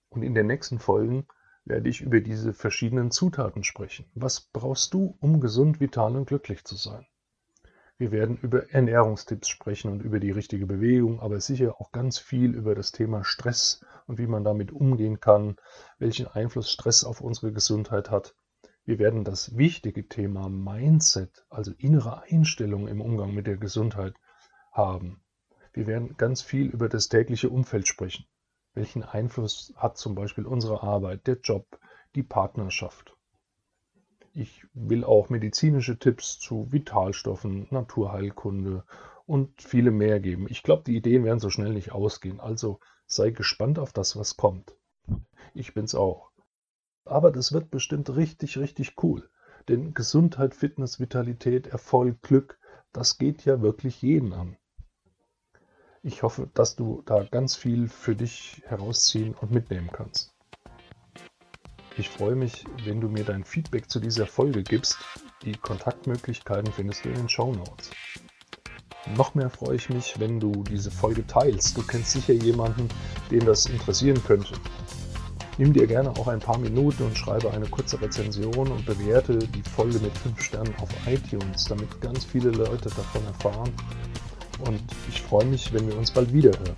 Und 0.10 0.24
in 0.24 0.34
den 0.34 0.48
nächsten 0.48 0.80
Folgen 0.80 1.28
werde 1.64 1.90
ich 1.90 2.02
über 2.02 2.22
diese 2.22 2.54
verschiedenen 2.54 3.12
Zutaten 3.12 3.64
sprechen. 3.64 4.10
Was 4.16 4.42
brauchst 4.42 4.94
du, 4.94 5.16
um 5.20 5.40
gesund, 5.40 5.80
vital 5.80 6.16
und 6.16 6.26
glücklich 6.26 6.64
zu 6.64 6.76
sein? 6.76 7.06
Wir 7.98 8.12
werden 8.12 8.36
über 8.38 8.72
Ernährungstipps 8.72 9.48
sprechen 9.48 9.92
und 9.92 10.02
über 10.02 10.20
die 10.20 10.32
richtige 10.32 10.66
Bewegung, 10.66 11.20
aber 11.20 11.40
sicher 11.40 11.80
auch 11.80 11.92
ganz 11.92 12.18
viel 12.18 12.56
über 12.56 12.74
das 12.74 12.92
Thema 12.92 13.24
Stress 13.24 13.86
und 14.08 14.18
wie 14.18 14.26
man 14.26 14.44
damit 14.44 14.72
umgehen 14.72 15.20
kann, 15.20 15.56
welchen 16.00 16.28
Einfluss 16.28 16.72
Stress 16.72 17.04
auf 17.04 17.22
unsere 17.22 17.54
Gesundheit 17.54 18.10
hat 18.10 18.34
wir 18.86 18.98
werden 18.98 19.24
das 19.24 19.56
wichtige 19.58 20.08
Thema 20.08 20.50
Mindset, 20.50 21.46
also 21.50 21.72
innere 21.78 22.24
Einstellung 22.24 22.88
im 22.88 23.00
Umgang 23.00 23.34
mit 23.34 23.48
der 23.48 23.58
Gesundheit 23.58 24.16
haben. 24.72 25.22
Wir 25.74 25.88
werden 25.88 26.18
ganz 26.18 26.42
viel 26.42 26.68
über 26.68 26.90
das 26.90 27.08
tägliche 27.08 27.50
Umfeld 27.50 27.88
sprechen. 27.88 28.26
Welchen 28.74 29.04
Einfluss 29.04 29.74
hat 29.76 29.98
zum 29.98 30.16
Beispiel 30.16 30.46
unsere 30.46 30.82
Arbeit, 30.82 31.28
der 31.28 31.40
Job, 31.40 31.80
die 32.16 32.24
Partnerschaft? 32.24 33.16
Ich 34.34 34.66
will 34.74 35.04
auch 35.04 35.30
medizinische 35.30 36.00
Tipps 36.00 36.40
zu 36.40 36.72
Vitalstoffen, 36.72 37.68
Naturheilkunde 37.70 38.86
und 39.26 39.62
viele 39.62 39.92
mehr 39.92 40.20
geben. 40.20 40.48
Ich 40.50 40.64
glaube, 40.64 40.84
die 40.86 40.96
Ideen 40.96 41.24
werden 41.24 41.40
so 41.40 41.50
schnell 41.50 41.74
nicht 41.74 41.92
ausgehen. 41.92 42.40
Also 42.40 42.80
sei 43.06 43.30
gespannt 43.30 43.78
auf 43.78 43.94
das, 43.94 44.16
was 44.16 44.38
kommt. 44.38 44.76
Ich 45.54 45.74
bin's 45.74 45.96
auch. 45.96 46.31
Aber 47.12 47.30
das 47.30 47.52
wird 47.52 47.72
bestimmt 47.72 48.16
richtig, 48.16 48.58
richtig 48.58 48.94
cool. 49.04 49.30
Denn 49.68 49.94
Gesundheit, 49.94 50.56
Fitness, 50.56 50.98
Vitalität, 50.98 51.68
Erfolg, 51.68 52.22
Glück, 52.22 52.58
das 52.94 53.18
geht 53.18 53.44
ja 53.44 53.62
wirklich 53.62 54.02
jeden 54.02 54.32
an. 54.32 54.56
Ich 56.04 56.24
hoffe, 56.24 56.50
dass 56.54 56.78
du 56.78 57.04
da 57.06 57.26
ganz 57.26 57.58
viel 57.58 57.90
für 57.90 58.16
dich 58.16 58.64
herausziehen 58.66 59.36
und 59.36 59.52
mitnehmen 59.52 59.90
kannst. 59.92 60.34
Ich 61.98 62.08
freue 62.08 62.36
mich, 62.36 62.64
wenn 62.86 63.02
du 63.02 63.10
mir 63.10 63.26
dein 63.26 63.44
Feedback 63.44 63.90
zu 63.90 64.00
dieser 64.00 64.26
Folge 64.26 64.64
gibst. 64.64 64.98
Die 65.44 65.52
Kontaktmöglichkeiten 65.52 66.72
findest 66.72 67.04
du 67.04 67.10
in 67.10 67.16
den 67.16 67.30
Show 67.30 67.54
Notes. 67.54 67.92
Noch 69.18 69.36
mehr 69.36 69.50
freue 69.50 69.76
ich 69.76 69.90
mich, 69.90 70.18
wenn 70.18 70.40
du 70.40 70.64
diese 70.64 70.92
Folge 70.92 71.28
teilst. 71.28 71.76
Du 71.76 71.86
kennst 71.86 72.12
sicher 72.12 72.34
jemanden, 72.34 72.88
den 73.30 73.46
das 73.46 73.66
interessieren 73.66 74.24
könnte. 74.24 74.54
Nimm 75.62 75.74
dir 75.74 75.86
gerne 75.86 76.10
auch 76.10 76.28
ein 76.28 76.40
paar 76.40 76.58
Minuten 76.58 77.04
und 77.04 77.16
schreibe 77.16 77.52
eine 77.52 77.68
kurze 77.68 78.02
Rezension 78.02 78.68
und 78.68 78.84
bewerte 78.84 79.38
die 79.38 79.62
Folge 79.76 80.00
mit 80.00 80.18
5 80.18 80.42
Sternen 80.42 80.74
auf 80.82 80.90
iTunes, 81.06 81.66
damit 81.66 82.02
ganz 82.02 82.26
viele 82.26 82.50
Leute 82.50 82.90
davon 82.90 83.24
erfahren. 83.28 83.70
Und 84.66 84.82
ich 85.08 85.22
freue 85.22 85.46
mich, 85.46 85.72
wenn 85.72 85.88
wir 85.88 85.96
uns 85.96 86.10
bald 86.10 86.34
wieder 86.34 86.50
hören. 86.50 86.76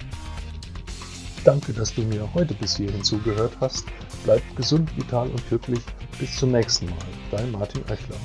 Danke, 1.46 1.72
dass 1.72 1.96
du 1.96 2.02
mir 2.02 2.28
heute 2.34 2.54
bis 2.56 2.76
hierhin 2.76 3.06
zugehört 3.06 3.54
hast. 3.62 3.86
Bleib 4.26 4.42
gesund, 4.58 4.90
vital 4.98 5.30
und 5.30 5.48
glücklich. 5.48 5.80
Bis 6.20 6.36
zum 6.36 6.52
nächsten 6.52 6.88
Mal. 6.88 6.98
Dein 7.32 7.52
Martin 7.52 7.84
Oechler. 7.84 8.18